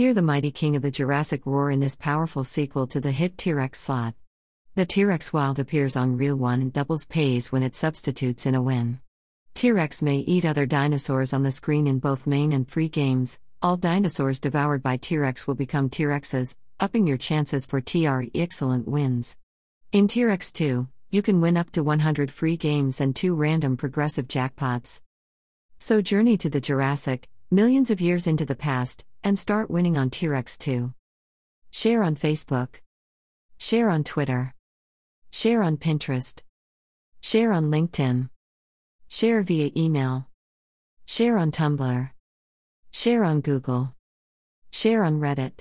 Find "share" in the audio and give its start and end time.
31.70-32.02, 33.58-33.90, 35.32-35.62, 37.20-37.52, 39.08-39.42, 41.06-41.38, 42.92-43.24, 44.70-45.02